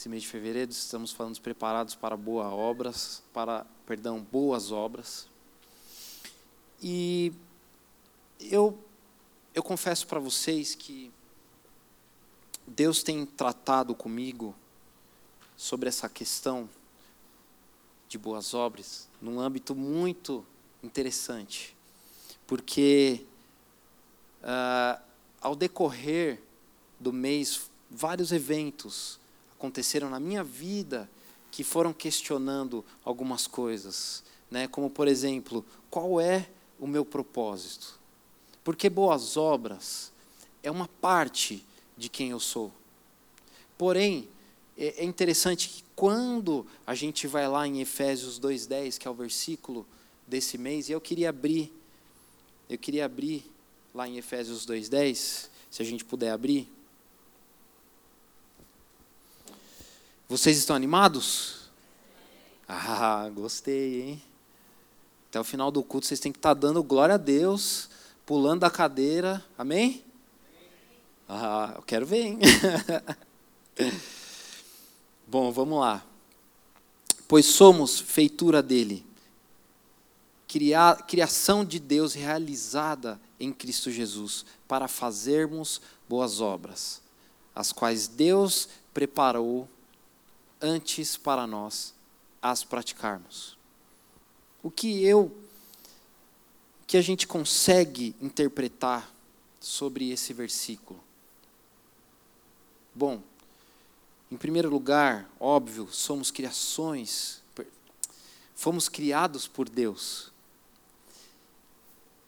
[0.00, 5.28] esse mês de fevereiro estamos falando preparados para boas obras, para, perdão, boas obras.
[6.82, 7.34] E
[8.40, 8.82] eu
[9.54, 11.12] eu confesso para vocês que
[12.66, 14.56] Deus tem tratado comigo
[15.54, 16.66] sobre essa questão
[18.08, 20.46] de boas obras num âmbito muito
[20.82, 21.76] interessante,
[22.46, 23.26] porque
[24.42, 24.98] uh,
[25.42, 26.40] ao decorrer
[26.98, 29.19] do mês vários eventos
[29.60, 31.08] aconteceram na minha vida
[31.50, 34.66] que foram questionando algumas coisas, né?
[34.66, 38.00] Como por exemplo, qual é o meu propósito?
[38.64, 40.10] Porque boas obras
[40.62, 41.62] é uma parte
[41.94, 42.72] de quem eu sou.
[43.76, 44.26] Porém,
[44.78, 49.14] é, é interessante que quando a gente vai lá em Efésios 2:10, que é o
[49.14, 49.86] versículo
[50.26, 51.70] desse mês, e eu queria abrir
[52.70, 53.44] eu queria abrir
[53.92, 56.68] lá em Efésios 2:10, se a gente puder abrir.
[60.30, 61.56] Vocês estão animados?
[62.68, 64.22] Ah, gostei, hein?
[65.28, 67.90] Até o final do culto vocês têm que estar dando glória a Deus,
[68.24, 69.44] pulando da cadeira.
[69.58, 70.04] Amém?
[71.28, 72.38] Ah, eu quero ver, hein?
[75.26, 76.06] Bom, vamos lá.
[77.26, 79.04] Pois somos feitura dele,
[81.08, 87.02] criação de Deus realizada em Cristo Jesus, para fazermos boas obras,
[87.52, 89.68] as quais Deus preparou
[90.60, 91.94] antes para nós
[92.42, 93.56] as praticarmos.
[94.62, 95.36] O que eu
[96.86, 99.08] que a gente consegue interpretar
[99.60, 100.98] sobre esse versículo?
[102.92, 103.22] Bom,
[104.30, 107.42] em primeiro lugar, óbvio, somos criações,
[108.54, 110.30] fomos criados por Deus.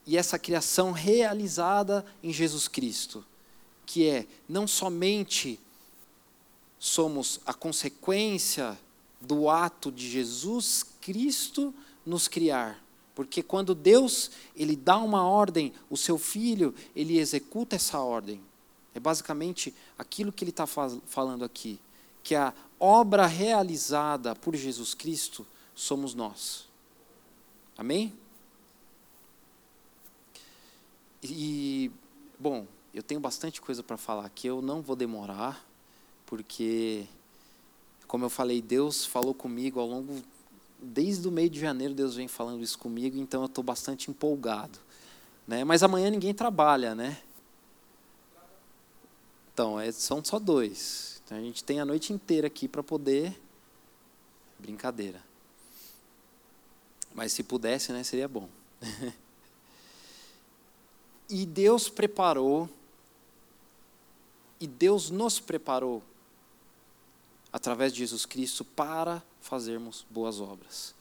[0.06, 3.24] E essa criação realizada em Jesus Cristo,
[3.86, 5.60] que é não somente
[6.82, 8.76] somos a consequência
[9.20, 11.72] do ato de Jesus Cristo
[12.04, 12.84] nos criar.
[13.14, 18.42] Porque quando Deus ele dá uma ordem, o seu filho ele executa essa ordem.
[18.96, 21.78] É basicamente aquilo que ele está falando aqui,
[22.20, 26.66] que a obra realizada por Jesus Cristo somos nós.
[27.78, 28.12] Amém?
[31.22, 31.92] E
[32.40, 35.64] bom, eu tenho bastante coisa para falar aqui, eu não vou demorar
[36.32, 37.06] porque,
[38.08, 40.22] como eu falei, Deus falou comigo ao longo,
[40.80, 44.78] desde o meio de janeiro, Deus vem falando isso comigo, então eu estou bastante empolgado.
[45.46, 45.62] Né?
[45.62, 47.20] Mas amanhã ninguém trabalha, né?
[49.52, 51.20] Então, é, são só dois.
[51.22, 53.38] Então a gente tem a noite inteira aqui para poder.
[54.58, 55.22] Brincadeira.
[57.14, 58.48] Mas se pudesse, né, seria bom.
[61.28, 62.70] e Deus preparou,
[64.58, 66.02] e Deus nos preparou
[67.52, 70.94] através de Jesus Cristo para fazermos boas obras.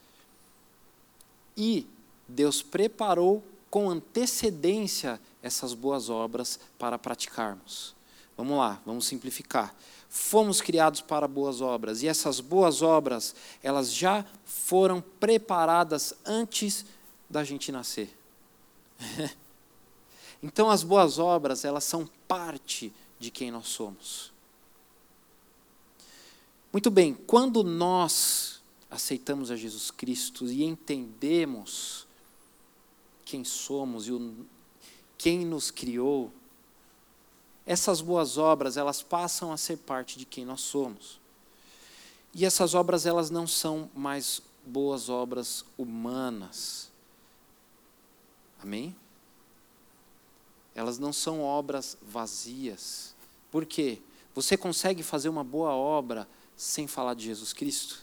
[1.56, 1.88] E
[2.28, 7.95] Deus preparou com antecedência essas boas obras para praticarmos.
[8.35, 9.73] Vamos lá, vamos simplificar.
[10.09, 13.33] Fomos criados para boas obras e essas boas obras,
[13.63, 16.85] elas já foram preparadas antes
[17.29, 18.13] da gente nascer.
[20.44, 24.31] então as boas obras, elas são parte de quem nós somos.
[26.72, 32.08] Muito bem, quando nós aceitamos a Jesus Cristo e entendemos
[33.26, 34.46] quem somos e o,
[35.18, 36.31] quem nos criou,
[37.66, 41.19] essas boas obras, elas passam a ser parte de quem nós somos.
[42.34, 46.90] E essas obras, elas não são mais boas obras humanas.
[48.62, 48.95] Amém?
[50.74, 53.13] Elas não são obras vazias.
[53.51, 54.01] Por quê?
[54.34, 56.28] Você consegue fazer uma boa obra
[56.62, 58.00] sem falar de Jesus Cristo?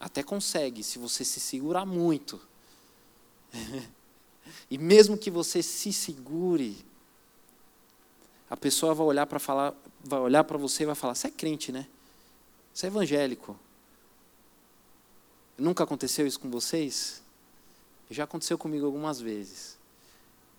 [0.00, 2.40] Até consegue, se você se segurar muito.
[4.68, 6.84] e mesmo que você se segure,
[8.50, 11.30] a pessoa vai olhar para falar, vai olhar para você e vai falar: "Você é
[11.30, 11.86] crente, né?
[12.74, 13.56] Você é evangélico".
[15.56, 17.22] Nunca aconteceu isso com vocês?
[18.10, 19.78] Já aconteceu comigo algumas vezes,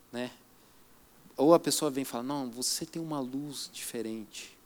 [0.10, 0.32] né?
[1.36, 4.57] Ou a pessoa vem e fala: "Não, você tem uma luz diferente".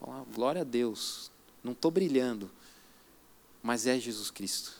[0.00, 1.30] Falar, glória a Deus,
[1.62, 2.50] não estou brilhando,
[3.62, 4.72] mas é Jesus Cristo.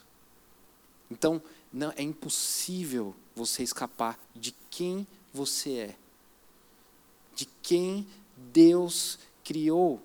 [1.10, 5.96] Então, não, é impossível você escapar de quem você é,
[7.34, 8.06] de quem
[8.36, 10.00] Deus criou,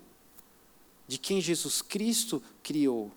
[1.08, 3.12] de quem Jesus Cristo criou.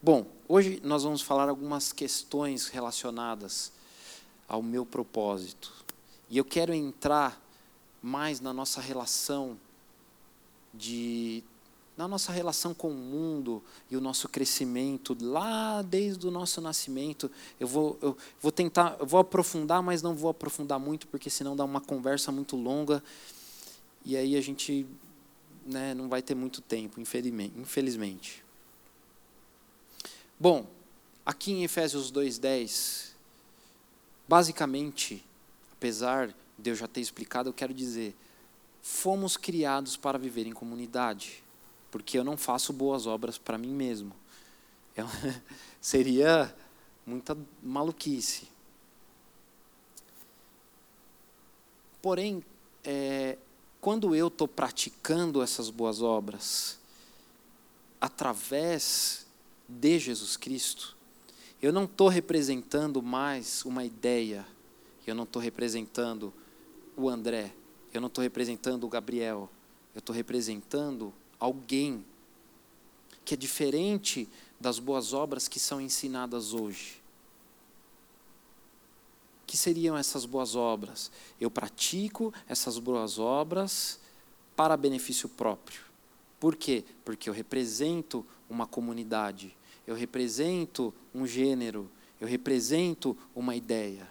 [0.00, 3.72] Bom, hoje nós vamos falar algumas questões relacionadas
[4.46, 5.72] ao meu propósito.
[6.30, 7.42] E eu quero entrar
[8.06, 9.58] mais na nossa relação
[10.72, 11.42] de
[11.96, 17.30] na nossa relação com o mundo e o nosso crescimento lá desde o nosso nascimento.
[17.58, 21.56] Eu vou, eu vou tentar, eu vou aprofundar, mas não vou aprofundar muito porque senão
[21.56, 23.02] dá uma conversa muito longa
[24.04, 24.86] e aí a gente
[25.64, 28.44] né, não vai ter muito tempo, infelizmente.
[30.38, 30.66] Bom,
[31.24, 33.14] aqui em Efésios 2:10,
[34.28, 35.24] basicamente,
[35.72, 38.14] apesar de eu já ter explicado, eu quero dizer,
[38.82, 41.42] fomos criados para viver em comunidade,
[41.90, 44.12] porque eu não faço boas obras para mim mesmo.
[44.96, 45.06] Eu,
[45.80, 46.54] seria
[47.06, 48.48] muita maluquice.
[52.00, 52.42] Porém,
[52.84, 53.36] é,
[53.80, 56.78] quando eu estou praticando essas boas obras,
[58.00, 59.26] através
[59.68, 60.96] de Jesus Cristo,
[61.60, 64.46] eu não estou representando mais uma ideia,
[65.06, 66.32] eu não estou representando
[66.96, 67.52] o André,
[67.92, 69.50] eu não estou representando o Gabriel,
[69.94, 72.04] eu estou representando alguém
[73.24, 74.28] que é diferente
[74.58, 77.02] das boas obras que são ensinadas hoje.
[79.46, 81.10] Que seriam essas boas obras?
[81.40, 84.00] Eu pratico essas boas obras
[84.54, 85.80] para benefício próprio.
[86.40, 86.84] Por quê?
[87.04, 89.56] Porque eu represento uma comunidade,
[89.86, 91.90] eu represento um gênero,
[92.20, 94.08] eu represento uma ideia.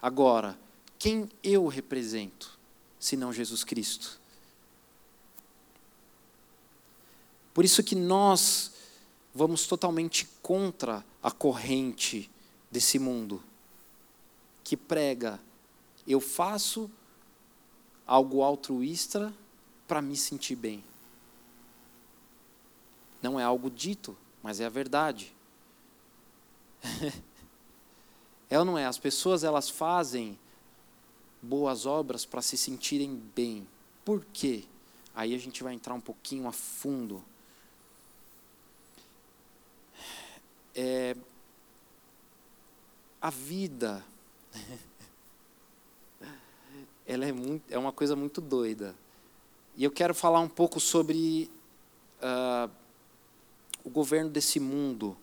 [0.00, 0.58] Agora,
[1.02, 2.56] quem eu represento,
[2.96, 4.20] se não Jesus Cristo?
[7.52, 8.70] Por isso que nós
[9.34, 12.30] vamos totalmente contra a corrente
[12.70, 13.42] desse mundo
[14.62, 15.40] que prega
[16.06, 16.88] eu faço
[18.06, 19.34] algo altruísta
[19.88, 20.84] para me sentir bem.
[23.20, 25.34] Não é algo dito, mas é a verdade.
[28.48, 28.86] é ou não é?
[28.86, 30.38] As pessoas elas fazem
[31.42, 33.66] boas obras para se sentirem bem.
[34.04, 34.64] Por quê?
[35.14, 37.22] Aí a gente vai entrar um pouquinho a fundo.
[40.74, 41.14] É,
[43.20, 44.02] a vida
[47.06, 48.94] ela é, muito, é uma coisa muito doida.
[49.76, 51.50] E eu quero falar um pouco sobre
[52.22, 52.70] uh,
[53.84, 55.16] o governo desse mundo.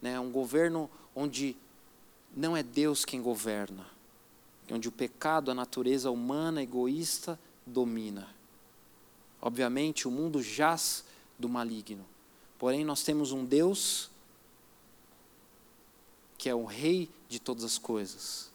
[0.00, 0.18] Né?
[0.20, 1.56] Um governo onde
[2.36, 3.86] não é Deus quem governa,
[4.74, 8.28] onde o pecado, a natureza humana, egoísta, domina.
[9.40, 11.04] Obviamente, o mundo jaz
[11.38, 12.04] do maligno.
[12.58, 14.10] Porém, nós temos um Deus
[16.36, 18.48] que é o Rei de todas as coisas.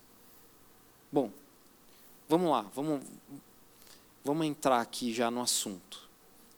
[1.12, 1.30] Bom,
[2.30, 3.04] vamos lá, vamos,
[4.24, 6.08] vamos entrar aqui já no assunto.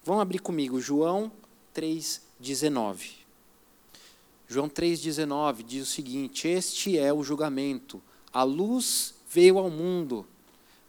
[0.04, 1.32] Vamos abrir comigo João
[1.74, 3.26] 3,19.
[4.48, 8.02] João 3,19 diz o seguinte: Este é o julgamento.
[8.32, 10.26] A luz veio ao mundo,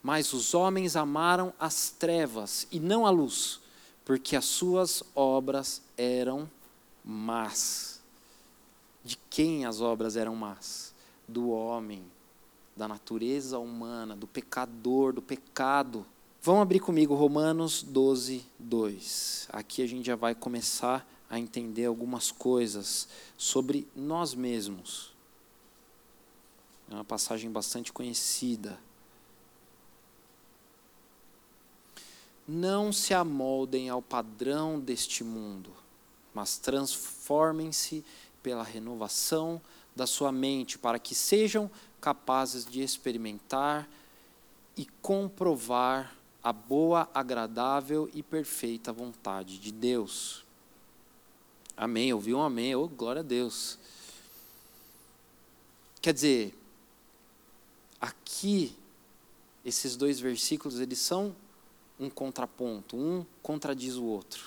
[0.00, 3.58] mas os homens amaram as trevas e não a luz,
[4.04, 6.48] porque as suas obras eram
[7.04, 8.00] más.
[9.02, 10.94] De quem as obras eram más?
[11.26, 12.04] Do homem,
[12.76, 16.06] da natureza humana, do pecador, do pecado.
[16.40, 19.48] Vamos abrir comigo Romanos 12, 2.
[19.52, 25.15] Aqui a gente já vai começar a entender algumas coisas sobre nós mesmos.
[26.90, 28.78] É uma passagem bastante conhecida.
[32.46, 35.72] Não se amoldem ao padrão deste mundo,
[36.32, 38.04] mas transformem-se
[38.42, 39.60] pela renovação
[39.96, 43.88] da sua mente, para que sejam capazes de experimentar
[44.76, 50.44] e comprovar a boa, agradável e perfeita vontade de Deus.
[51.76, 52.12] Amém.
[52.12, 52.76] Ouviu um amém?
[52.76, 53.78] Oh, glória a Deus.
[56.00, 56.56] Quer dizer,
[58.00, 58.76] aqui,
[59.64, 61.34] esses dois versículos, eles são
[61.98, 64.44] um contraponto, um contradiz o outro.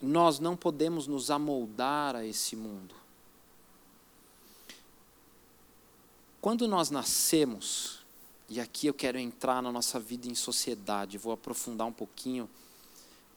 [0.00, 2.94] Nós não podemos nos amoldar a esse mundo.
[6.40, 7.98] Quando nós nascemos,
[8.48, 12.48] e aqui eu quero entrar na nossa vida em sociedade, vou aprofundar um pouquinho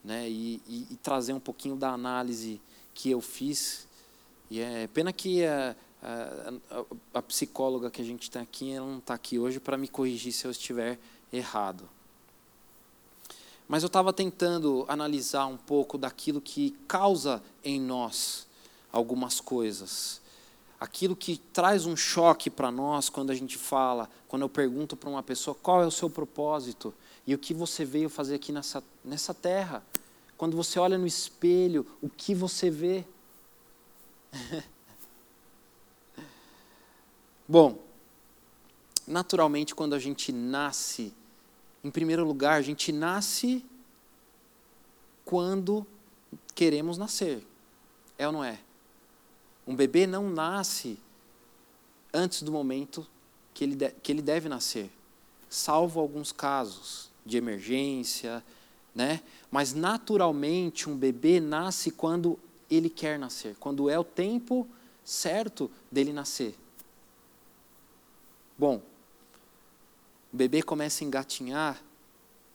[0.04, 2.62] né, e, e, e trazer um pouquinho da análise
[2.94, 3.88] que eu fiz.
[4.50, 6.84] E é pena que a, a,
[7.20, 10.34] a psicóloga que a gente tem aqui ela não está aqui hoje para me corrigir
[10.34, 11.00] se eu estiver
[11.32, 11.88] errado.
[13.68, 18.48] Mas eu estava tentando analisar um pouco daquilo que causa em nós
[18.92, 20.20] algumas coisas.
[20.80, 25.10] Aquilo que traz um choque para nós quando a gente fala, quando eu pergunto para
[25.10, 26.94] uma pessoa qual é o seu propósito
[27.26, 29.84] e o que você veio fazer aqui nessa, nessa terra.
[30.38, 33.06] Quando você olha no espelho, o que você vê?
[37.52, 37.80] Bom,
[39.06, 41.14] naturalmente, quando a gente nasce,
[41.84, 43.66] em primeiro lugar, a gente nasce
[45.26, 45.86] quando
[46.56, 47.46] queremos nascer.
[48.18, 48.58] É ou não é?
[49.68, 50.98] Um bebê não nasce
[52.14, 53.06] antes do momento
[53.54, 54.90] que ele, de, que ele deve nascer,
[55.50, 58.42] salvo alguns casos de emergência,
[58.96, 59.22] né?
[59.52, 62.40] Mas naturalmente um bebê nasce quando
[62.70, 64.66] ele quer nascer, quando é o tempo
[65.04, 66.56] certo dele nascer.
[68.62, 68.80] Bom,
[70.32, 71.82] o bebê começa a engatinhar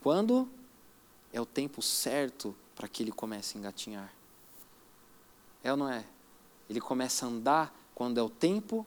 [0.01, 0.49] quando
[1.33, 4.13] é o tempo certo para que ele comece a engatinhar.
[5.65, 6.05] É ou não é?
[6.71, 8.87] Ele começa a andar quando é o tempo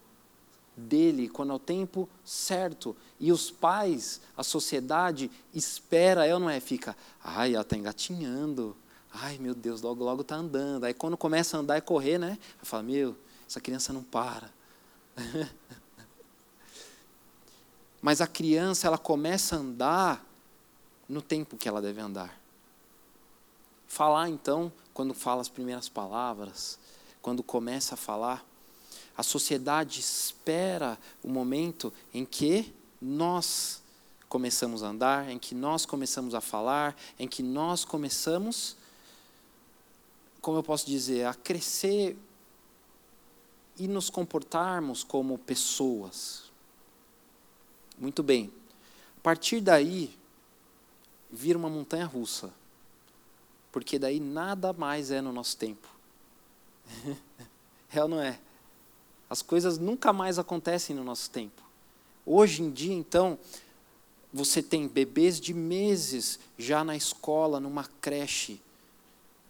[0.77, 2.95] dele, quando é o tempo certo.
[3.19, 6.61] E os pais, a sociedade, espera, é ou não é?
[6.61, 8.77] Fica, ai, ela está engatinhando.
[9.11, 10.85] Ai, meu Deus, logo, logo está andando.
[10.85, 12.39] Aí quando começa a andar e correr, né?
[12.63, 13.13] Fala, meu,
[13.45, 14.49] essa criança não para.
[18.01, 20.25] Mas a criança, ela começa a andar
[21.07, 22.39] no tempo que ela deve andar.
[23.87, 26.77] Falar, então, quando fala as primeiras palavras,
[27.21, 28.45] quando começa a falar,
[29.17, 33.81] a sociedade espera o momento em que nós
[34.29, 38.77] começamos a andar, em que nós começamos a falar, em que nós começamos,
[40.39, 42.15] como eu posso dizer, a crescer
[43.77, 46.48] e nos comportarmos como pessoas.
[47.99, 48.51] Muito bem.
[49.17, 50.17] A partir daí,
[51.29, 52.51] vira uma montanha russa.
[53.71, 55.87] Porque daí nada mais é no nosso tempo.
[57.93, 58.39] é ou não é?
[59.29, 61.61] As coisas nunca mais acontecem no nosso tempo.
[62.25, 63.37] Hoje em dia, então,
[64.33, 68.59] você tem bebês de meses já na escola, numa creche,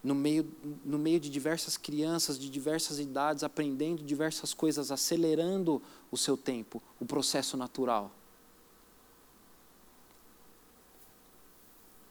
[0.04, 0.50] no meio,
[0.84, 6.82] no meio de diversas crianças de diversas idades, aprendendo diversas coisas, acelerando o seu tempo,
[7.00, 8.12] o processo natural.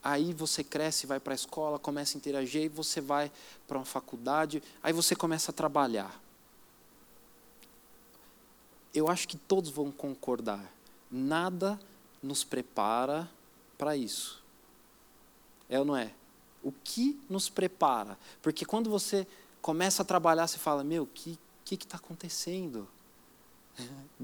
[0.03, 3.31] Aí você cresce, vai para a escola, começa a interagir, aí você vai
[3.67, 6.19] para uma faculdade, aí você começa a trabalhar
[8.93, 10.71] eu acho que todos vão concordar.
[11.11, 11.79] Nada
[12.21, 13.29] nos prepara
[13.77, 14.41] para isso.
[15.69, 16.13] É ou não é?
[16.63, 18.17] O que nos prepara?
[18.41, 19.25] Porque quando você
[19.61, 21.37] começa a trabalhar, você fala: Meu, o que
[21.71, 22.87] está acontecendo?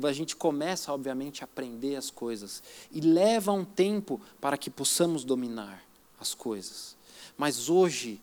[0.04, 2.62] A gente começa, obviamente, a aprender as coisas.
[2.92, 5.82] E leva um tempo para que possamos dominar
[6.20, 6.96] as coisas.
[7.38, 8.22] Mas hoje,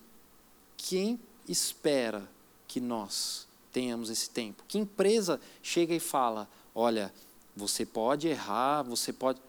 [0.77, 2.29] quem espera
[2.69, 4.63] que nós tenhamos esse tempo?
[4.69, 7.13] Que empresa chega e fala: olha,
[7.57, 9.41] você pode errar, você pode.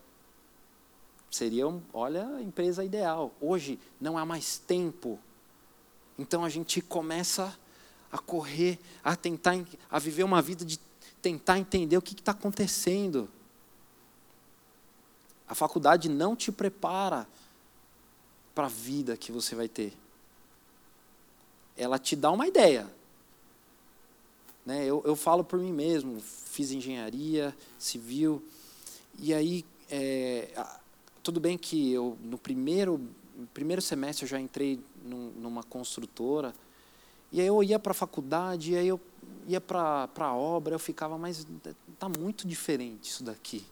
[1.32, 3.34] Seria, olha, a empresa ideal.
[3.42, 5.20] Hoje não há mais tempo.
[6.18, 7.58] Então a gente começa
[8.12, 9.56] a correr, a tentar,
[9.90, 10.80] a viver uma vida de
[11.24, 13.30] tentar entender o que está acontecendo.
[15.48, 17.26] A faculdade não te prepara
[18.54, 19.94] para a vida que você vai ter.
[21.78, 22.88] Ela te dá uma ideia,
[24.66, 24.86] né?
[24.86, 28.44] Eu, eu falo por mim mesmo, fiz engenharia civil,
[29.18, 30.50] e aí, é,
[31.24, 33.02] tudo bem que eu, no primeiro,
[33.54, 36.54] primeiro semestre, eu já entrei num, numa construtora,
[37.32, 39.00] e aí eu ia para a faculdade, e aí eu
[39.48, 41.46] ia para a obra, eu ficava, mas
[41.92, 43.66] está muito diferente isso daqui.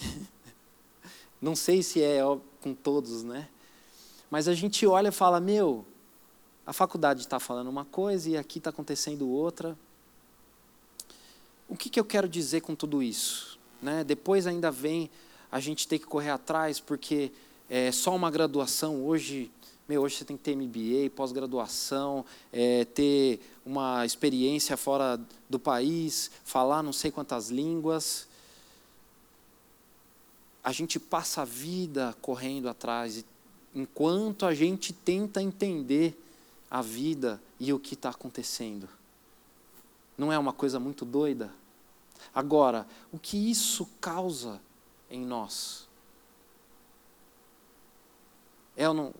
[1.40, 2.20] Não sei se é
[2.60, 3.48] com todos, né?
[4.30, 5.84] Mas a gente olha e fala, meu,
[6.64, 9.76] a faculdade está falando uma coisa e aqui está acontecendo outra.
[11.68, 13.58] O que, que eu quero dizer com tudo isso?
[13.82, 14.04] Né?
[14.04, 15.10] Depois ainda vem
[15.50, 17.32] a gente ter que correr atrás, porque
[17.68, 19.50] é só uma graduação hoje.
[19.88, 25.20] Meu, hoje você tem que ter MBA, pós-graduação, é, ter uma experiência fora
[25.50, 28.28] do país, falar não sei quantas línguas.
[30.62, 33.24] A gente passa a vida correndo atrás,
[33.74, 36.16] enquanto a gente tenta entender
[36.70, 38.88] a vida e o que está acontecendo.
[40.16, 41.52] Não é uma coisa muito doida?
[42.32, 44.60] Agora, o que isso causa
[45.10, 45.88] em nós?
[48.76, 49.14] É ou não?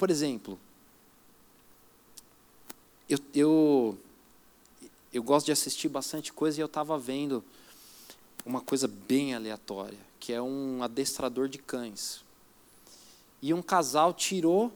[0.00, 0.58] Por exemplo,
[3.06, 3.98] eu, eu,
[5.12, 7.44] eu gosto de assistir bastante coisa e eu estava vendo
[8.46, 12.24] uma coisa bem aleatória, que é um adestrador de cães.
[13.42, 14.72] E um casal tirou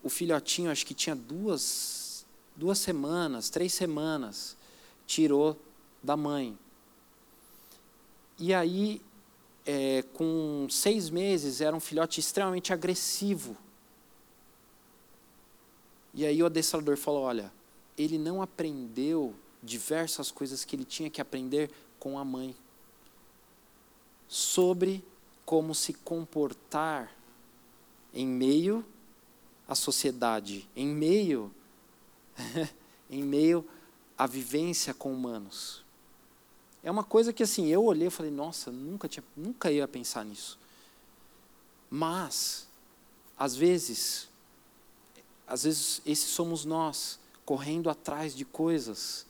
[0.00, 4.56] o filhotinho, acho que tinha duas, duas semanas, três semanas,
[5.08, 5.60] tirou
[6.00, 6.56] da mãe.
[8.38, 9.02] E aí,
[9.66, 13.56] é, com seis meses, era um filhote extremamente agressivo.
[16.18, 17.52] E aí o adestrador falou: olha,
[17.96, 22.56] ele não aprendeu diversas coisas que ele tinha que aprender com a mãe
[24.26, 25.04] sobre
[25.46, 27.16] como se comportar
[28.12, 28.84] em meio
[29.68, 31.54] à sociedade, em meio
[33.08, 33.64] em meio
[34.18, 35.84] à vivência com humanos.
[36.82, 40.24] É uma coisa que assim, eu olhei e falei, nossa, nunca tinha, nunca ia pensar
[40.24, 40.58] nisso.
[41.88, 42.66] Mas
[43.38, 44.27] às vezes
[45.48, 49.26] às vezes esses somos nós, correndo atrás de coisas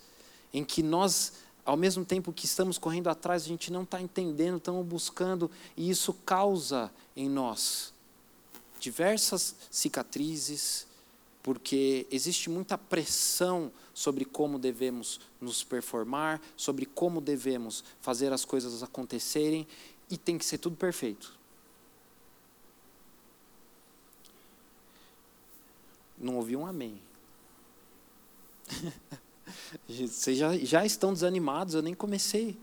[0.52, 1.32] em que nós
[1.68, 5.90] ao mesmo tempo que estamos correndo atrás, a gente não está entendendo, estamos buscando, e
[5.90, 7.92] isso causa em nós
[8.80, 10.86] diversas cicatrizes,
[11.42, 18.82] porque existe muita pressão sobre como devemos nos performar, sobre como devemos fazer as coisas
[18.82, 19.66] acontecerem,
[20.10, 21.37] e tem que ser tudo perfeito.
[26.20, 27.00] Não ouvi um amém.
[29.88, 32.58] Vocês já, já estão desanimados, eu nem comecei.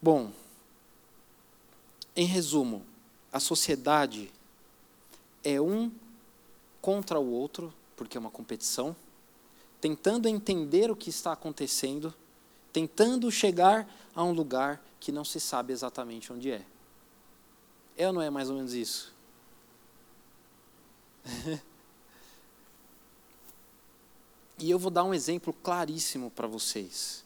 [0.00, 0.30] Bom,
[2.14, 2.84] em resumo,
[3.32, 4.30] a sociedade
[5.42, 5.90] é um
[6.80, 8.94] contra o outro, porque é uma competição,
[9.80, 12.14] tentando entender o que está acontecendo,
[12.72, 16.64] tentando chegar a um lugar que não se sabe exatamente onde é.
[17.98, 19.12] Ou não é mais ou menos isso?
[24.58, 27.24] e eu vou dar um exemplo claríssimo para vocês.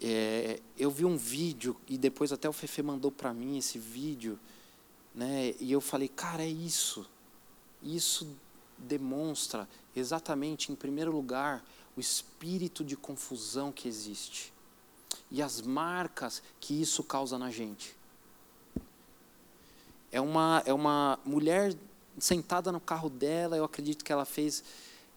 [0.00, 4.38] É, eu vi um vídeo, e depois até o Fefe mandou para mim esse vídeo,
[5.14, 7.04] né, e eu falei, cara, é isso.
[7.82, 8.28] Isso
[8.78, 11.64] demonstra exatamente, em primeiro lugar,
[11.96, 14.52] o espírito de confusão que existe
[15.30, 17.97] e as marcas que isso causa na gente.
[20.10, 21.76] É uma, é uma mulher
[22.18, 24.64] sentada no carro dela, eu acredito que ela fez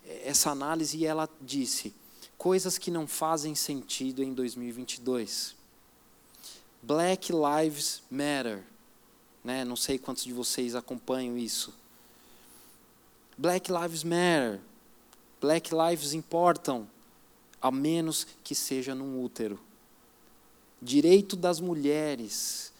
[0.05, 1.93] eh, essa análise e ela disse:
[2.37, 5.55] coisas que não fazem sentido em 2022.
[6.81, 8.63] Black Lives Matter.
[9.43, 9.63] Né?
[9.63, 11.73] Não sei quantos de vocês acompanham isso.
[13.37, 14.59] Black Lives Matter.
[15.39, 16.87] Black Lives importam,
[17.61, 19.59] a menos que seja num útero.
[20.81, 22.70] Direito das mulheres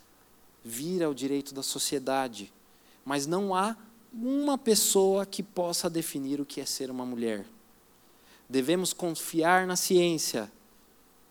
[0.63, 2.52] vira o direito da sociedade,
[3.04, 3.76] mas não há
[4.13, 7.45] uma pessoa que possa definir o que é ser uma mulher.
[8.50, 10.52] Devemos confiar na ciência,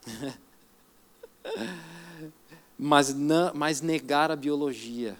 [2.77, 5.17] mas, não, mas negar a biologia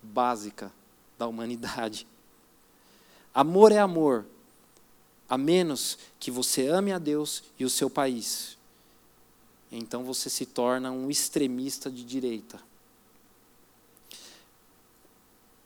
[0.00, 0.72] básica
[1.18, 2.06] da humanidade.
[3.34, 4.26] Amor é amor,
[5.28, 8.56] a menos que você ame a Deus e o seu país.
[9.70, 12.60] Então você se torna um extremista de direita.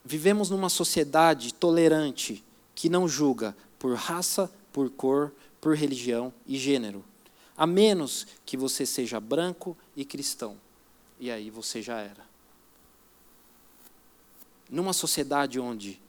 [0.09, 2.45] Vivemos numa sociedade tolerante
[2.77, 7.05] que não julga por raça, por cor, por religião e gênero,
[7.57, 10.59] a menos que você seja branco e cristão.
[11.19, 12.25] E aí você já era.
[14.71, 16.01] Numa sociedade onde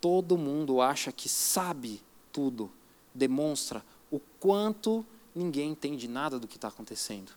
[0.00, 2.00] todo mundo acha que sabe
[2.32, 2.70] tudo,
[3.12, 7.32] demonstra o quanto ninguém entende nada do que está acontecendo.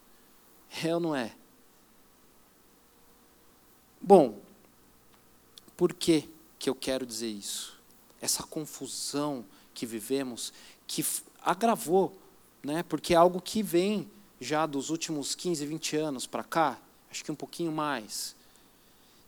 [0.84, 1.34] É ou não é?
[4.00, 4.40] Bom,
[5.76, 7.80] por que, que eu quero dizer isso?
[8.22, 10.54] Essa confusão que vivemos,
[10.88, 11.06] que
[11.42, 12.18] agravou,
[12.64, 14.10] né, porque é algo que vem
[14.40, 18.36] já dos últimos 15, 20 anos para cá, acho que um pouquinho mais.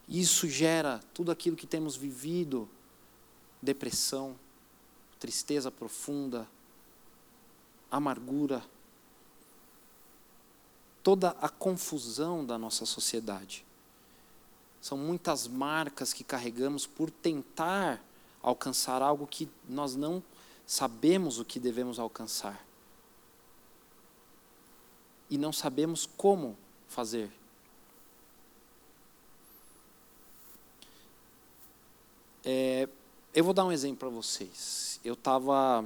[0.08, 2.70] Isso gera tudo aquilo que temos vivido:
[3.62, 4.38] depressão,
[5.20, 6.48] tristeza profunda,
[7.92, 8.64] amargura,
[11.04, 13.66] toda a confusão da nossa sociedade.
[14.88, 18.02] São muitas marcas que carregamos por tentar
[18.42, 20.24] alcançar algo que nós não
[20.66, 22.66] sabemos o que devemos alcançar.
[25.30, 27.30] E não sabemos como fazer.
[32.46, 32.88] É,
[33.34, 35.02] eu vou dar um exemplo para vocês.
[35.04, 35.84] Eu estava.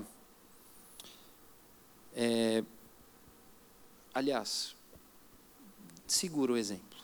[2.13, 2.63] É,
[4.13, 4.75] aliás,
[6.05, 6.99] segura o exemplo.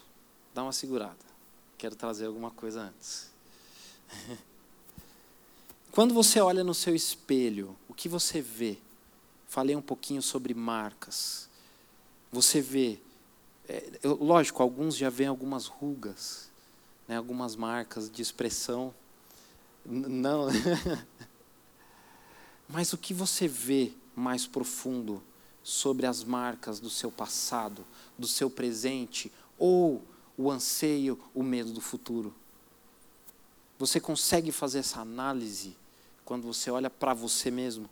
[0.53, 1.26] Dá uma segurada
[1.77, 3.29] quero trazer alguma coisa antes.
[5.91, 8.77] Quando você olha no seu espelho, o que você vê?
[9.47, 11.49] falei um pouquinho sobre marcas.
[12.31, 12.99] Você vê,
[13.67, 16.49] é, lógico, alguns já veem algumas rugas,
[17.07, 18.93] né, algumas marcas de expressão.
[19.85, 20.47] Não.
[22.67, 25.23] Mas o que você vê mais profundo
[25.63, 27.85] sobre as marcas do seu passado,
[28.17, 30.03] do seu presente ou
[30.38, 32.34] o anseio, o medo do futuro?
[33.80, 35.76] Você consegue fazer essa análise
[36.23, 37.89] quando você olha para você mesmo?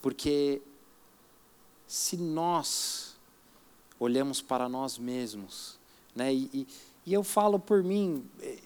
[0.00, 0.62] Porque
[1.86, 3.16] se nós
[3.98, 5.78] olhamos para nós mesmos,
[6.14, 6.66] né, e, e,
[7.06, 8.58] e eu falo por mim, eh,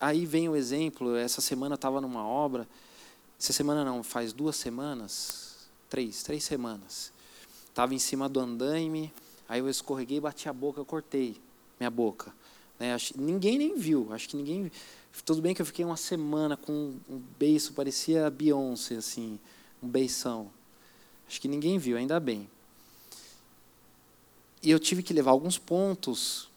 [0.00, 2.68] aí vem o exemplo, essa semana estava numa obra,
[3.40, 7.12] essa semana não, faz duas semanas, três, três semanas,
[7.74, 9.12] estava em cima do andaime,
[9.48, 11.36] aí eu escorreguei, bati a boca, cortei
[11.78, 12.32] minha boca.
[12.78, 12.96] Né?
[13.16, 14.70] Ninguém nem viu, acho que ninguém.
[15.24, 19.40] Tudo bem que eu fiquei uma semana com um beiço, parecia Beyoncé, assim,
[19.82, 20.52] um beição.
[21.26, 22.48] Acho que ninguém viu, ainda bem.
[24.62, 26.48] E eu tive que levar alguns pontos.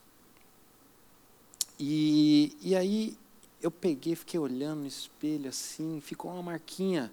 [1.80, 3.18] E, e aí
[3.60, 7.12] eu peguei, fiquei olhando no espelho assim, ficou uma marquinha.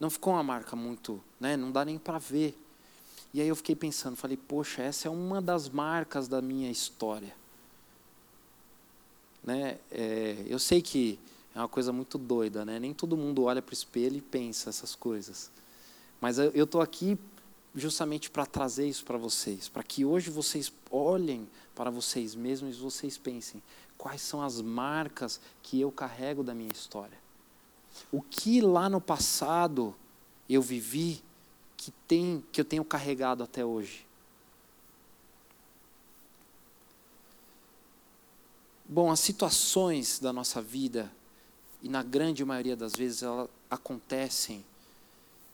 [0.00, 1.54] Não ficou uma marca muito, né?
[1.54, 2.58] Não dá nem para ver.
[3.34, 7.34] E aí eu fiquei pensando, falei, poxa, essa é uma das marcas da minha história.
[9.42, 9.78] Né?
[9.90, 11.18] É, eu sei que
[11.54, 12.78] é uma coisa muito doida, né?
[12.78, 15.50] Nem todo mundo olha para o espelho e pensa essas coisas.
[16.20, 17.18] Mas eu estou aqui
[17.74, 22.80] justamente para trazer isso para vocês, para que hoje vocês olhem para vocês mesmos e
[22.80, 23.62] vocês pensem
[23.96, 27.18] quais são as marcas que eu carrego da minha história.
[28.10, 29.94] O que lá no passado
[30.48, 31.22] eu vivi
[31.82, 34.06] que tem que eu tenho carregado até hoje.
[38.88, 41.10] Bom, as situações da nossa vida,
[41.82, 44.64] e na grande maioria das vezes, elas acontecem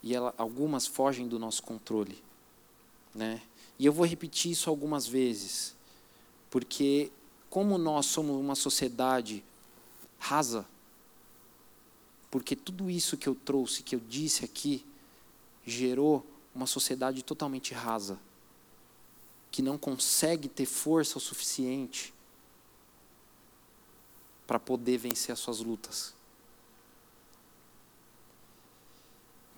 [0.02, 2.22] e ela, algumas fogem do nosso controle.
[3.14, 3.40] Né?
[3.78, 5.74] E eu vou repetir isso algumas vezes,
[6.50, 7.10] porque
[7.48, 9.42] como nós somos uma sociedade
[10.18, 10.66] rasa,
[12.30, 14.84] porque tudo isso que eu trouxe, que eu disse aqui,
[15.68, 18.18] gerou uma sociedade totalmente rasa,
[19.50, 22.12] que não consegue ter força o suficiente
[24.46, 26.14] para poder vencer as suas lutas.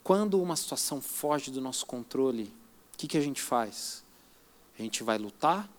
[0.02, 2.52] Quando uma situação foge do nosso controle,
[2.94, 4.02] o que, que a gente faz?
[4.78, 5.70] A gente vai lutar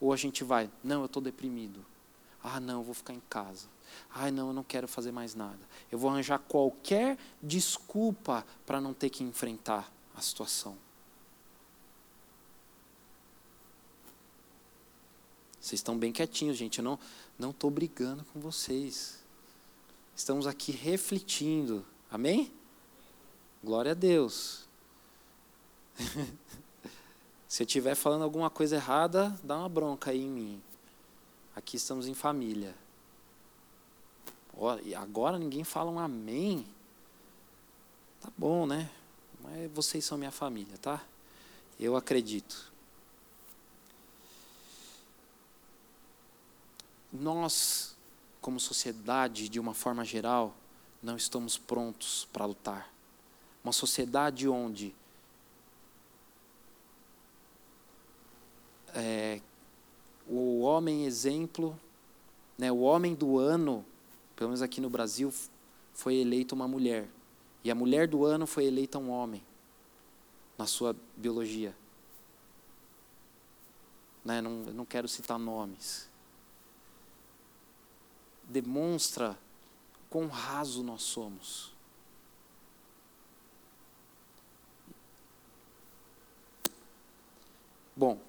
[0.00, 1.84] ou a gente vai, não, eu estou deprimido.
[2.42, 3.68] Ah, não, eu vou ficar em casa.
[4.14, 5.60] Ah, não, eu não quero fazer mais nada.
[5.90, 10.76] Eu vou arranjar qualquer desculpa para não ter que enfrentar a situação.
[15.60, 16.78] Vocês estão bem quietinhos, gente.
[16.78, 16.98] Eu não
[17.40, 19.18] não estou brigando com vocês.
[20.14, 21.84] Estamos aqui refletindo.
[22.10, 22.52] Amém?
[23.64, 24.68] Glória a Deus.
[27.48, 30.62] Se eu estiver falando alguma coisa errada, dá uma bronca aí em mim.
[31.56, 32.74] Aqui estamos em família.
[34.84, 36.66] E agora ninguém fala um amém.
[38.20, 38.90] Tá bom, né?
[39.42, 41.02] Mas vocês são minha família, tá?
[41.78, 42.70] Eu acredito.
[47.12, 47.96] nós,
[48.40, 50.54] como sociedade, de uma forma geral,
[51.02, 52.92] não estamos prontos para lutar.
[53.64, 54.94] Uma sociedade onde
[58.94, 59.40] é,
[60.26, 61.78] o homem exemplo,
[62.56, 63.84] né, o homem do ano,
[64.40, 65.30] pelo menos aqui no Brasil,
[65.92, 67.06] foi eleita uma mulher.
[67.62, 69.44] E a mulher do ano foi eleita um homem,
[70.56, 71.76] na sua biologia.
[74.24, 76.10] Né, não, não quero citar nomes
[78.50, 79.38] demonstra
[80.10, 81.72] quão raso nós somos.
[87.94, 88.20] Bom,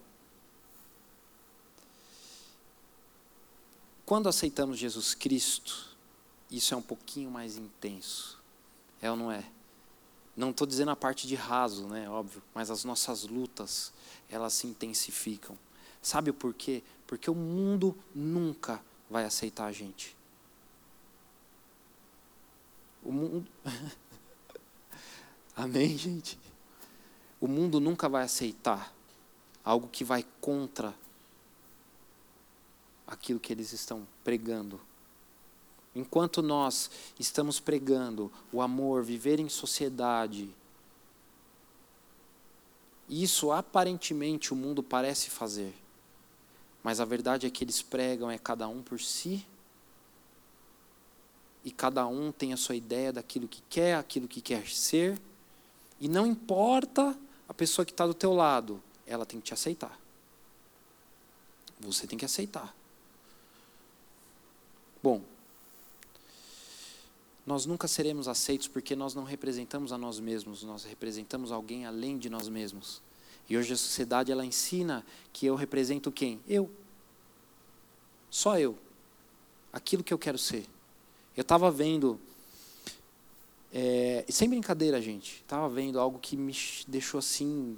[4.06, 5.90] quando aceitamos Jesus Cristo,
[6.52, 8.40] isso é um pouquinho mais intenso.
[9.02, 9.44] É ou não é?
[10.36, 12.10] Não estou dizendo a parte de raso, né?
[12.10, 13.92] Óbvio, mas as nossas lutas,
[14.30, 15.58] elas se intensificam.
[16.02, 16.84] Sabe o porquê?
[17.08, 20.16] Porque o mundo nunca vai aceitar a gente.
[23.04, 23.48] O mundo.
[25.56, 26.40] Amém, gente?
[27.40, 28.94] O mundo nunca vai aceitar
[29.64, 30.94] algo que vai contra
[33.06, 34.80] aquilo que eles estão pregando.
[35.95, 40.49] Enquanto nós estamos pregando o amor, viver em sociedade,
[43.10, 45.73] isso aparentemente o mundo parece fazer.
[46.82, 49.45] Mas a verdade é que eles pregam é cada um por si
[51.63, 55.19] e cada um tem a sua ideia daquilo que quer, aquilo que quer ser,
[55.99, 57.15] e não importa
[57.47, 59.99] a pessoa que está do teu lado, ela tem que te aceitar.
[61.80, 62.75] Você tem que aceitar.
[65.04, 65.21] Bom,
[67.45, 72.17] nós nunca seremos aceitos porque nós não representamos a nós mesmos, nós representamos alguém além
[72.17, 73.01] de nós mesmos.
[73.49, 76.39] E hoje a sociedade ela ensina que eu represento quem?
[76.47, 76.69] Eu.
[78.30, 78.77] Só eu.
[79.73, 80.65] Aquilo que eu quero ser.
[81.36, 82.19] Eu estava vendo,
[83.73, 86.56] é, sem brincadeira, gente, estava vendo algo que me
[86.88, 87.77] deixou assim.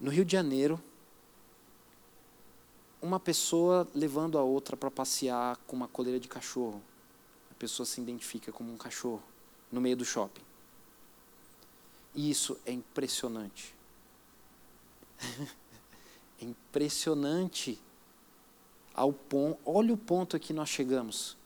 [0.00, 0.80] No Rio de Janeiro,
[3.02, 6.80] uma pessoa levando a outra para passear com uma coleira de cachorro.
[7.58, 9.22] Pessoa se identifica como um cachorro
[9.70, 10.42] no meio do shopping.
[12.14, 13.74] E isso é impressionante.
[16.40, 17.78] é impressionante
[18.94, 19.58] ao ponto.
[19.64, 21.36] Olha o ponto a que nós chegamos.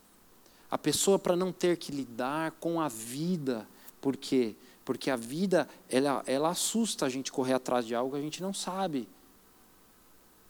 [0.70, 3.66] A pessoa para não ter que lidar com a vida,
[4.00, 4.54] por quê?
[4.84, 8.42] Porque a vida ela, ela assusta a gente correr atrás de algo que a gente
[8.42, 9.08] não sabe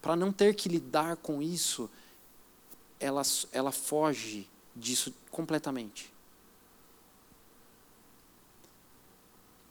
[0.03, 1.89] para não ter que lidar com isso,
[2.99, 3.23] ela,
[3.53, 6.13] ela foge disso completamente.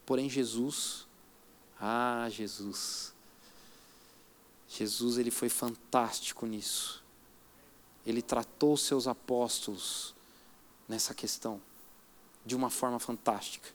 [0.06, 1.08] Porém, Jesus,
[1.80, 3.14] ah, Jesus,
[4.68, 7.04] Jesus ele foi fantástico nisso.
[8.06, 10.14] Ele tratou seus apóstolos
[10.88, 11.62] nessa questão
[12.46, 13.70] de uma forma fantástica.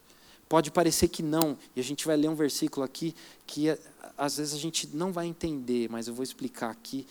[0.47, 3.13] Pode parecer que não, e a gente vai ler um versículo aqui
[3.45, 3.79] que é,
[4.17, 7.05] às vezes a gente não vai entender, mas eu vou explicar aqui,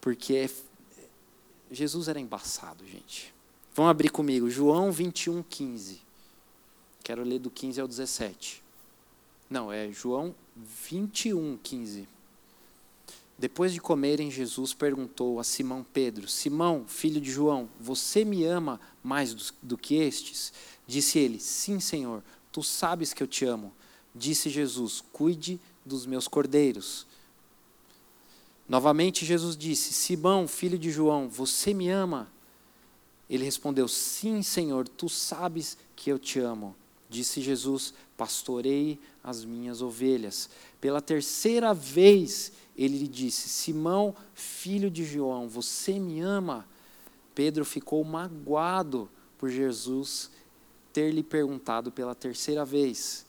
[0.00, 0.50] porque é,
[1.70, 3.32] Jesus era embaçado, gente.
[3.74, 6.00] Vão abrir comigo, João 21, 15.
[7.02, 8.62] Quero ler do 15 ao 17.
[9.48, 12.08] Não, é João 21, 15.
[13.38, 18.80] Depois de comerem, Jesus perguntou a Simão Pedro: Simão, filho de João, você me ama
[19.02, 20.52] mais do, do que estes?
[20.86, 23.72] Disse ele: Sim, Senhor Tu sabes que eu te amo.
[24.14, 27.06] Disse Jesus: Cuide dos meus cordeiros.
[28.68, 32.30] Novamente Jesus disse: Simão, filho de João, você me ama?
[33.32, 36.76] Ele respondeu: Sim, Senhor, tu sabes que eu te amo.
[37.08, 40.50] Disse Jesus: Pastorei as minhas ovelhas.
[40.78, 46.68] Pela terceira vez ele lhe disse: Simão, filho de João, você me ama?
[47.34, 50.30] Pedro ficou magoado por Jesus
[50.92, 53.24] ter lhe perguntado pela terceira vez: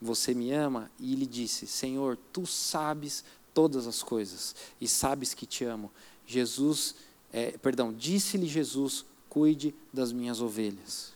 [0.00, 0.92] Você me ama?
[0.96, 5.90] E ele disse: Senhor, tu sabes todas as coisas e sabes que te amo.
[6.24, 6.94] Jesus,
[7.32, 11.14] é, perdão, disse-lhe Jesus: Cuide das minhas ovelhas.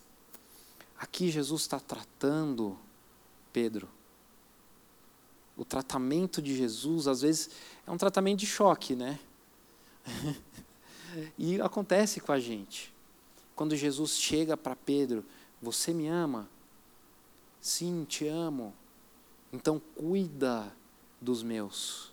[0.98, 2.78] Aqui Jesus está tratando
[3.52, 3.88] Pedro.
[5.56, 7.50] O tratamento de Jesus, às vezes,
[7.86, 9.18] é um tratamento de choque, né?
[11.38, 12.92] e acontece com a gente.
[13.54, 15.24] Quando Jesus chega para Pedro
[15.62, 16.50] você me ama?
[17.60, 18.74] Sim, te amo.
[19.52, 20.74] Então cuida
[21.20, 22.12] dos meus.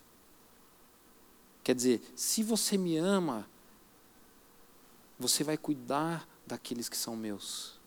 [1.64, 3.48] Quer dizer, se você me ama,
[5.20, 7.78] você vai cuidar daqueles que são meus.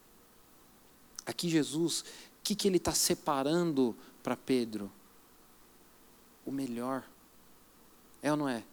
[1.26, 2.06] Aqui Jesus, o
[2.43, 4.91] que, que ele está separando para Pedro?
[6.46, 7.04] O melhor.
[8.22, 8.63] É ou não é?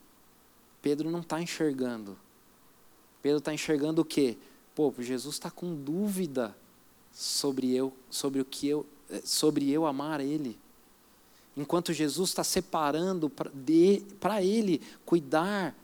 [0.83, 2.19] Pedro não está enxergando.
[3.23, 4.37] Pedro está enxergando o quê?
[4.75, 6.57] Pô, Jesus está com dúvida
[7.13, 10.59] sobre eu, sobre o que eu, eh, sobre eu amar Ele.
[11.57, 15.75] Enquanto Jesus está separando para Ele cuidar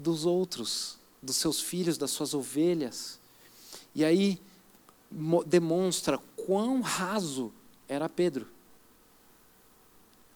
[0.00, 3.20] dos outros, dos seus filhos, das suas ovelhas.
[3.94, 4.40] E aí
[5.46, 7.52] demonstra quão raso
[7.88, 8.46] era Pedro.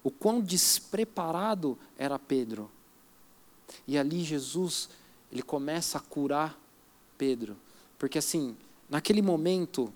[0.02, 2.70] O quão despreparado era Pedro.
[3.86, 4.90] E ali Jesus,
[5.32, 6.58] ele começa a curar
[7.16, 7.56] Pedro.
[7.98, 8.56] Porque assim,
[8.88, 9.92] naquele momento,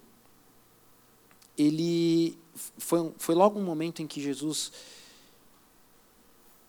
[1.56, 2.38] ele
[2.78, 4.72] foi, foi logo um momento em que Jesus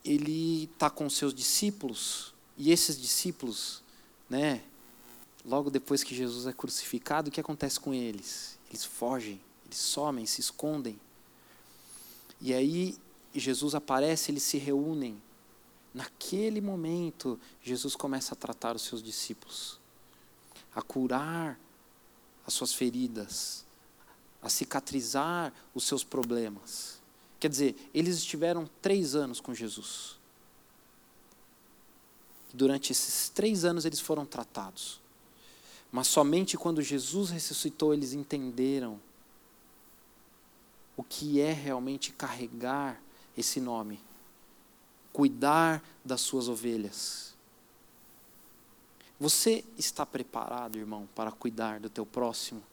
[0.03, 3.82] ele está com seus discípulos e esses discípulos,
[4.30, 4.62] né?
[5.45, 8.60] Logo depois que Jesus é crucificado, o que acontece com eles?
[8.69, 11.00] Eles fogem, eles somem, se escondem.
[12.41, 12.98] E aí
[13.34, 15.22] Jesus aparece, eles se reúnem.
[15.93, 19.80] Naquele momento, Jesus começa a tratar os seus discípulos,
[20.76, 21.58] a curar
[22.45, 23.65] as suas feridas,
[24.41, 27.00] a cicatrizar os seus problemas.
[27.39, 30.18] Quer dizer, eles estiveram três anos com Jesus.
[32.53, 34.99] Durante esses três anos eles foram tratados.
[35.91, 38.99] Mas somente quando Jesus ressuscitou eles entenderam
[40.95, 43.01] o que é realmente carregar
[43.38, 44.01] esse nome,
[45.13, 47.33] cuidar das suas ovelhas.
[49.19, 52.63] Você está preparado, irmão, para cuidar do teu próximo,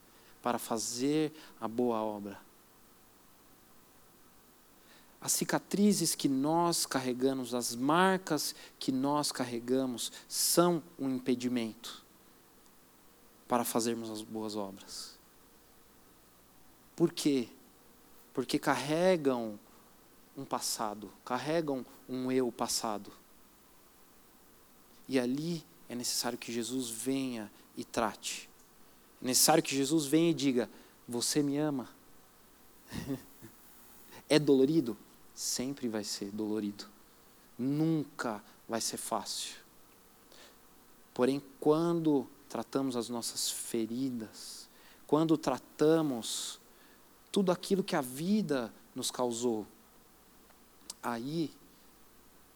[0.43, 2.46] para fazer a boa obra?
[5.21, 12.05] As cicatrizes que nós carregamos, as marcas que nós carregamos, são um impedimento
[13.49, 15.17] para fazermos as boas obras.
[16.95, 17.49] Por quê?
[18.33, 19.59] Porque carregam
[20.37, 23.13] um passado, carregam um eu passado.
[25.09, 28.49] E ali é necessário que Jesus venha e trate.
[29.23, 30.71] É necessário que Jesus venha e diga:
[31.09, 31.89] Você me ama?
[34.29, 34.97] é dolorido?
[35.37, 36.87] Sempre vai ser dolorido.
[37.59, 39.55] Nunca vai ser fácil.
[41.13, 44.67] Porém, quando tratamos as nossas feridas,
[45.07, 46.59] quando tratamos
[47.31, 49.67] tudo aquilo que a vida nos causou,
[51.03, 51.53] aí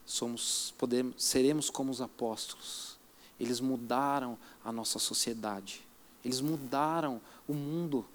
[0.07, 2.99] somos, podemos, seremos como os apóstolos.
[3.39, 5.87] Eles mudaram a nossa sociedade.
[6.25, 8.07] Eles mudaram o mundo.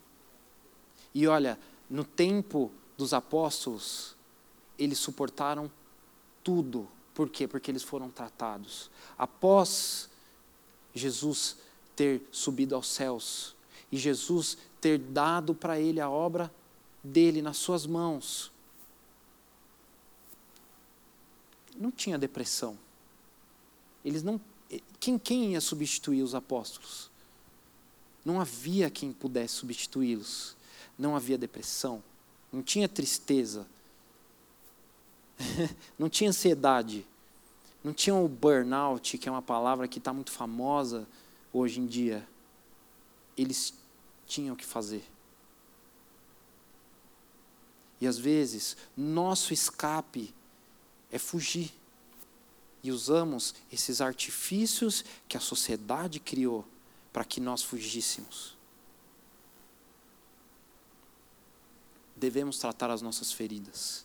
[1.13, 4.14] E olha, no tempo dos apóstolos,
[4.77, 5.71] eles suportaram
[6.43, 6.88] tudo.
[7.13, 7.47] Por quê?
[7.47, 8.89] Porque eles foram tratados.
[9.17, 10.09] Após
[10.93, 11.57] Jesus
[11.95, 13.55] ter subido aos céus
[13.91, 16.53] e Jesus ter dado para ele a obra
[17.03, 18.51] dele nas suas mãos,
[21.77, 22.77] não tinha depressão.
[24.03, 24.39] Eles não.
[24.99, 27.09] Quem, quem ia substituir os apóstolos?
[28.23, 30.55] Não havia quem pudesse substituí-los.
[30.97, 32.03] Não havia depressão.
[32.51, 33.67] Não tinha tristeza.
[35.98, 37.06] não tinha ansiedade.
[37.84, 41.08] Não tinha o burnout, que é uma palavra que está muito famosa
[41.54, 42.28] hoje em dia.
[43.38, 43.74] Eles
[44.26, 45.04] tinham que fazer.
[48.00, 50.34] E às vezes, nosso escape
[51.12, 51.71] é fugir.
[52.84, 56.65] E usamos esses artifícios que a sociedade criou
[57.12, 58.56] para que nós fugíssemos.
[62.15, 64.04] Devemos tratar as nossas feridas.